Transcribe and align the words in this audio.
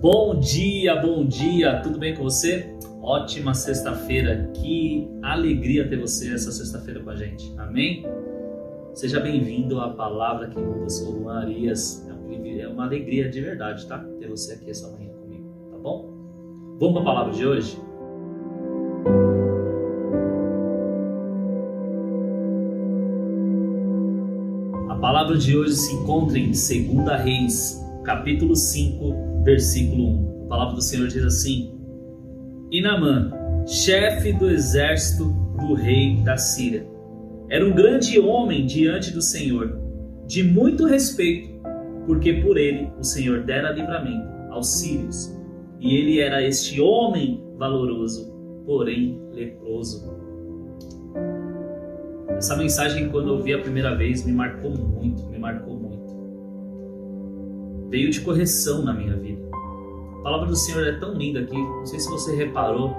Bom 0.00 0.38
dia, 0.38 0.96
bom 0.96 1.24
dia, 1.24 1.80
tudo 1.82 1.98
bem 1.98 2.14
com 2.14 2.22
você? 2.24 2.74
Ótima 3.00 3.54
sexta-feira, 3.54 4.50
que 4.54 5.08
alegria 5.22 5.88
ter 5.88 5.98
você 5.98 6.32
essa 6.34 6.52
sexta-feira 6.52 7.00
com 7.00 7.10
a 7.10 7.16
gente, 7.16 7.52
amém? 7.56 8.04
Seja 8.92 9.20
bem-vindo 9.20 9.80
à 9.80 9.90
Palavra 9.90 10.48
que 10.48 10.58
Muda, 10.58 10.88
sou 10.88 11.20
Juan 11.20 11.40
Arias, 11.40 12.06
é 12.60 12.68
uma 12.68 12.84
alegria 12.84 13.28
de 13.28 13.40
verdade, 13.40 13.86
tá? 13.86 13.98
Ter 14.18 14.28
você 14.28 14.54
aqui 14.54 14.70
essa 14.70 14.90
manhã 14.90 15.10
comigo, 15.14 15.48
tá 15.70 15.78
bom? 15.78 16.10
Vamos 16.78 16.94
para 16.94 17.02
a 17.02 17.04
palavra 17.04 17.32
de 17.32 17.46
hoje? 17.46 17.78
A 24.88 24.96
palavra 24.96 25.36
de 25.36 25.56
hoje 25.56 25.74
se 25.74 25.94
encontra 25.94 26.38
em 26.38 26.46
2 26.46 27.22
Reis, 27.22 27.84
capítulo 28.04 28.56
5, 28.56 29.33
versículo 29.44 30.08
1. 30.08 30.44
A 30.46 30.48
palavra 30.48 30.74
do 30.74 30.82
Senhor 30.82 31.06
diz 31.08 31.24
assim: 31.24 31.78
Naamã, 32.82 33.30
chefe 33.66 34.32
do 34.32 34.50
exército 34.50 35.26
do 35.58 35.74
rei 35.74 36.16
da 36.24 36.36
Síria, 36.36 36.86
era 37.48 37.64
um 37.64 37.72
grande 37.72 38.18
homem 38.18 38.66
diante 38.66 39.12
do 39.12 39.22
Senhor, 39.22 39.78
de 40.26 40.42
muito 40.42 40.86
respeito, 40.86 41.50
porque 42.06 42.32
por 42.34 42.56
ele 42.56 42.90
o 42.98 43.04
Senhor 43.04 43.42
dera 43.44 43.70
livramento 43.70 44.26
aos 44.50 44.80
sírios. 44.80 45.32
E 45.80 45.94
ele 45.96 46.20
era 46.20 46.42
este 46.42 46.80
homem 46.80 47.44
valoroso, 47.58 48.32
porém 48.64 49.20
leproso. 49.32 50.14
Essa 52.30 52.56
mensagem, 52.56 53.10
quando 53.10 53.28
eu 53.28 53.42
vi 53.42 53.52
a 53.52 53.58
primeira 53.60 53.94
vez, 53.94 54.24
me 54.24 54.32
marcou 54.32 54.70
muito, 54.70 55.26
me 55.28 55.38
marcou 55.38 55.78
muito 55.78 56.03
veio 57.94 58.10
de 58.10 58.22
correção 58.22 58.82
na 58.82 58.92
minha 58.92 59.16
vida. 59.16 59.48
A 60.18 60.22
palavra 60.24 60.48
do 60.48 60.56
Senhor 60.56 60.84
é 60.84 60.98
tão 60.98 61.14
linda 61.14 61.38
aqui, 61.38 61.56
não 61.56 61.86
sei 61.86 62.00
se 62.00 62.10
você 62.10 62.34
reparou, 62.34 62.92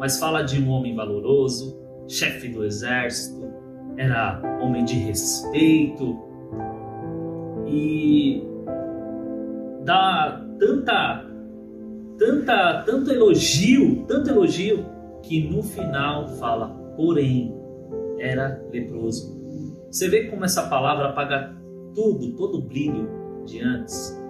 mas 0.00 0.18
fala 0.18 0.40
de 0.40 0.58
um 0.58 0.70
homem 0.70 0.96
valoroso, 0.96 1.78
chefe 2.08 2.48
do 2.48 2.64
exército, 2.64 3.46
era 3.98 4.40
homem 4.62 4.86
de 4.86 4.94
respeito 4.94 6.18
e 7.66 8.42
dá 9.84 10.42
tanta 10.58 11.26
tanta 12.16 12.82
tanto 12.86 13.12
elogio, 13.12 14.06
tanto 14.06 14.30
elogio 14.30 14.86
que 15.22 15.46
no 15.46 15.62
final 15.62 16.26
fala, 16.38 16.68
porém 16.96 17.54
era 18.18 18.64
leproso. 18.72 19.38
Você 19.90 20.08
vê 20.08 20.24
como 20.28 20.42
essa 20.46 20.70
palavra 20.70 21.10
apaga 21.10 21.54
tudo, 21.94 22.34
todo 22.34 22.60
o 22.60 22.62
brilho 22.62 23.10
de 23.44 23.60
antes 23.60 24.26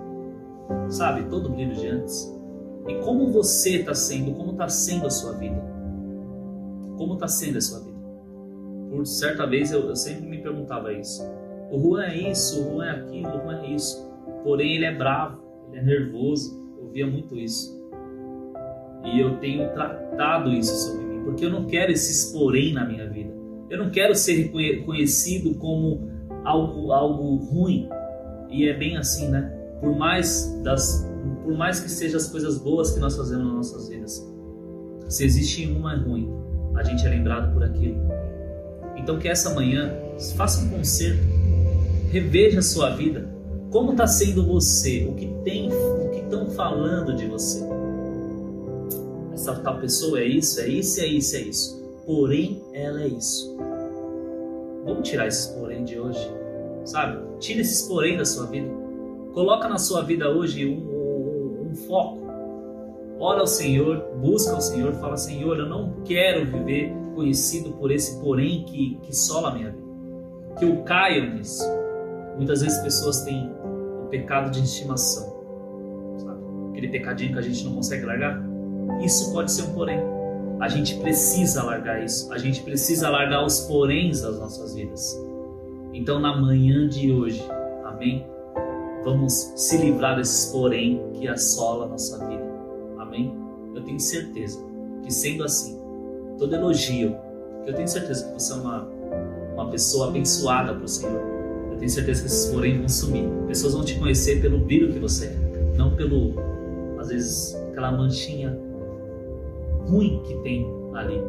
sabe? 0.88 1.24
Todo 1.28 1.50
brilho 1.50 1.74
de 1.74 1.86
antes. 1.86 2.34
E 2.88 2.94
como 3.04 3.30
você 3.30 3.80
está 3.80 3.94
sendo, 3.94 4.32
como 4.32 4.52
está 4.52 4.68
sendo 4.68 5.06
a 5.06 5.10
sua 5.10 5.32
vida? 5.32 5.62
Como 6.96 7.14
está 7.14 7.28
sendo 7.28 7.58
a 7.58 7.60
sua 7.60 7.80
vida? 7.80 7.98
Por 8.90 9.06
certa 9.06 9.46
vez 9.46 9.70
eu, 9.70 9.80
eu, 9.88 9.96
sempre 9.96 10.26
me 10.26 10.38
perguntava 10.38 10.92
isso. 10.92 11.22
O 11.70 11.78
Juan 11.78 12.04
é 12.04 12.30
isso, 12.30 12.60
o 12.62 12.74
Juan 12.74 12.86
é 12.86 12.90
aquilo, 12.90 13.28
o 13.28 13.42
Juan 13.42 13.60
é 13.62 13.70
isso. 13.70 14.10
Porém 14.42 14.76
ele 14.76 14.86
é 14.86 14.94
bravo, 14.94 15.42
ele 15.68 15.80
é 15.80 15.82
nervoso. 15.82 16.58
Eu 16.80 16.88
via 16.88 17.06
muito 17.06 17.36
isso. 17.36 17.78
E 19.04 19.20
eu 19.20 19.36
tenho 19.38 19.70
tratado 19.72 20.50
isso 20.50 20.74
sobre 20.74 21.04
mim, 21.04 21.24
porque 21.24 21.44
eu 21.44 21.50
não 21.50 21.66
quero 21.66 21.92
esses 21.92 22.32
porém 22.32 22.72
na 22.72 22.84
minha 22.84 23.08
vida. 23.08 23.32
Eu 23.68 23.78
não 23.78 23.90
quero 23.90 24.14
ser 24.14 24.50
conhecido 24.84 25.54
como 25.56 26.10
algo, 26.44 26.90
algo 26.92 27.36
ruim. 27.36 27.88
E 28.48 28.66
é 28.66 28.72
bem 28.72 28.96
assim, 28.96 29.28
né? 29.28 29.57
Por 29.80 29.96
mais 29.96 30.46
das 30.62 31.06
por 31.44 31.56
mais 31.56 31.80
que 31.80 31.90
sejam 31.90 32.18
as 32.18 32.28
coisas 32.28 32.58
boas 32.58 32.90
que 32.90 33.00
nós 33.00 33.16
fazemos 33.16 33.46
nas 33.46 33.54
nossas 33.54 33.88
vidas, 33.88 34.26
se 35.08 35.24
existe 35.24 35.66
uma 35.66 35.96
ruim, 35.96 36.30
a 36.74 36.82
gente 36.82 37.06
é 37.06 37.10
lembrado 37.10 37.52
por 37.54 37.64
aquilo. 37.64 37.96
Então 38.96 39.18
que 39.18 39.28
essa 39.28 39.54
manhã 39.54 39.94
faça 40.36 40.62
um 40.64 40.68
conserto, 40.68 41.22
reveja 42.10 42.58
a 42.58 42.62
sua 42.62 42.90
vida, 42.90 43.28
como 43.70 43.92
está 43.92 44.06
sendo 44.06 44.46
você, 44.46 45.06
o 45.08 45.14
que 45.14 45.26
tem, 45.44 45.70
o 45.70 46.10
que 46.10 46.20
estão 46.20 46.50
falando 46.50 47.14
de 47.14 47.26
você. 47.26 47.62
Essa 49.32 49.54
tal 49.56 49.78
pessoa 49.78 50.20
é 50.20 50.24
isso, 50.24 50.60
é 50.60 50.68
isso, 50.68 51.00
é 51.00 51.06
isso, 51.06 51.36
é 51.36 51.40
isso. 51.40 51.92
Porém, 52.04 52.62
ela 52.72 53.02
é 53.02 53.08
isso. 53.08 53.56
Vamos 54.84 55.08
tirar 55.08 55.26
esses 55.26 55.46
porém 55.46 55.84
de 55.84 55.98
hoje, 55.98 56.30
sabe? 56.84 57.18
Tira 57.38 57.60
esses 57.60 57.82
porém 57.82 58.16
da 58.16 58.24
sua 58.24 58.46
vida. 58.46 58.87
Coloca 59.38 59.68
na 59.68 59.78
sua 59.78 60.02
vida 60.02 60.28
hoje 60.28 60.66
um, 60.66 60.80
um, 60.80 61.70
um 61.70 61.74
foco. 61.86 62.18
Ora 63.20 63.38
ao 63.38 63.46
Senhor, 63.46 64.16
busca 64.20 64.52
ao 64.52 64.60
Senhor, 64.60 64.92
fala: 64.94 65.16
Senhor, 65.16 65.56
eu 65.60 65.68
não 65.68 66.02
quero 66.04 66.44
viver 66.44 66.92
conhecido 67.14 67.70
por 67.74 67.92
esse 67.92 68.20
porém 68.20 68.64
que, 68.64 68.98
que 69.00 69.14
sola 69.14 69.50
a 69.50 69.54
minha 69.54 69.70
vida. 69.70 69.86
Que 70.58 70.64
eu 70.64 70.82
caia 70.82 71.24
nisso. 71.24 71.62
Muitas 72.34 72.62
vezes 72.62 72.80
pessoas 72.80 73.22
têm 73.22 73.48
o 74.02 74.08
pecado 74.08 74.50
de 74.50 74.58
estimação, 74.58 75.32
sabe? 76.18 76.40
Aquele 76.70 76.88
pecadinho 76.88 77.32
que 77.32 77.38
a 77.38 77.42
gente 77.42 77.64
não 77.64 77.76
consegue 77.76 78.06
largar. 78.06 78.42
Isso 79.04 79.32
pode 79.32 79.52
ser 79.52 79.62
um 79.70 79.72
porém. 79.72 80.00
A 80.58 80.66
gente 80.66 80.96
precisa 80.96 81.62
largar 81.62 82.02
isso. 82.02 82.32
A 82.32 82.38
gente 82.38 82.60
precisa 82.64 83.08
largar 83.08 83.46
os 83.46 83.60
poréns 83.60 84.20
das 84.20 84.36
nossas 84.36 84.74
vidas. 84.74 85.16
Então, 85.94 86.18
na 86.18 86.36
manhã 86.36 86.88
de 86.88 87.12
hoje, 87.12 87.40
amém? 87.84 88.26
Vamos 89.04 89.52
se 89.56 89.76
livrar 89.76 90.16
desses 90.16 90.50
porém 90.50 91.02
que 91.14 91.28
assola 91.28 91.86
a 91.86 91.88
nossa 91.88 92.18
vida. 92.26 92.44
Amém? 92.98 93.34
Eu 93.74 93.82
tenho 93.82 94.00
certeza 94.00 94.58
que 95.02 95.12
sendo 95.12 95.44
assim, 95.44 95.78
todo 96.38 96.54
elogio, 96.54 97.16
que 97.64 97.70
eu 97.70 97.74
tenho 97.74 97.88
certeza 97.88 98.26
que 98.26 98.34
você 98.34 98.52
é 98.52 98.56
uma, 98.56 98.88
uma 99.54 99.70
pessoa 99.70 100.08
abençoada 100.08 100.72
o 100.72 100.88
Senhor. 100.88 101.20
Eu 101.70 101.76
tenho 101.78 101.90
certeza 101.90 102.22
que 102.22 102.26
esses 102.26 102.50
porém 102.50 102.78
vão 102.78 102.88
sumir. 102.88 103.28
Pessoas 103.46 103.74
vão 103.74 103.84
te 103.84 103.98
conhecer 103.98 104.40
pelo 104.40 104.58
brilho 104.58 104.92
que 104.92 104.98
você 104.98 105.26
é, 105.26 105.76
não 105.76 105.94
pelo, 105.94 106.34
às 106.98 107.08
vezes, 107.08 107.54
aquela 107.70 107.92
manchinha 107.92 108.58
ruim 109.86 110.22
que 110.24 110.34
tem 110.42 110.66
ali. 110.94 111.20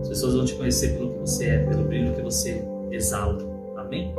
As 0.00 0.08
pessoas 0.08 0.34
vão 0.34 0.44
te 0.44 0.54
conhecer 0.54 0.96
pelo 0.96 1.12
que 1.12 1.18
você 1.20 1.46
é, 1.46 1.64
pelo 1.64 1.84
brilho 1.84 2.14
que 2.14 2.22
você 2.22 2.62
exala. 2.90 3.38
Amém? 3.76 4.14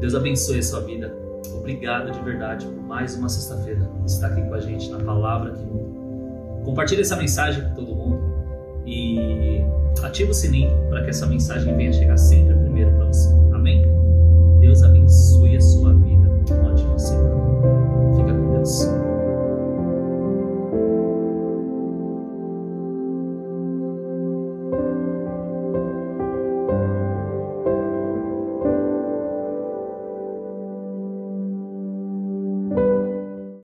Deus 0.00 0.14
abençoe 0.14 0.58
a 0.58 0.62
sua 0.62 0.80
vida. 0.80 1.25
Obrigado 1.54 2.10
de 2.12 2.20
verdade 2.20 2.66
por 2.66 2.82
mais 2.82 3.14
uma 3.16 3.28
sexta-feira 3.28 3.88
estar 4.06 4.28
aqui 4.28 4.42
com 4.42 4.54
a 4.54 4.60
gente 4.60 4.90
na 4.90 4.98
Palavra 4.98 5.52
que 5.52 5.62
Muda. 5.64 6.64
Compartilhe 6.64 7.02
essa 7.02 7.16
mensagem 7.16 7.62
com 7.64 7.74
todo 7.74 7.94
mundo 7.94 8.36
e 8.86 9.64
ative 10.02 10.30
o 10.30 10.34
sininho 10.34 10.70
para 10.88 11.02
que 11.02 11.10
essa 11.10 11.26
mensagem 11.26 11.76
venha 11.76 11.92
chegar 11.92 12.16
sempre 12.16 12.54
primeiro 12.54 12.90
para 12.92 13.06
você. 13.06 13.28
Amém? 13.52 13.84
Deus 14.60 14.82
abençoe 14.82 15.56
a 15.56 15.60
sua 15.60 15.92
vida. 15.94 16.30
Uma 16.50 16.72
ótima 16.72 16.98
semana. 16.98 17.35